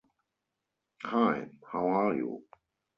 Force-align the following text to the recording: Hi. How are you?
Hi. 1.03 1.47
How 1.71 1.85
are 1.87 2.15
you? 2.15 2.43